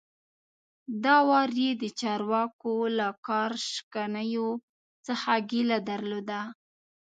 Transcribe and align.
دا 1.03 1.17
وار 1.29 1.49
یې 1.63 1.71
د 1.81 1.83
چارواکو 1.99 2.73
له 2.97 3.07
کار 3.27 3.51
شکنیو 3.71 4.49
څخه 5.05 5.31
ګیله 5.49 5.77
درلوده. 5.89 6.41